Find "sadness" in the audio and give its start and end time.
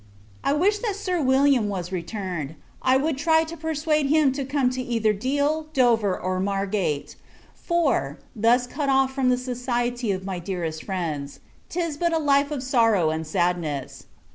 13.27-14.07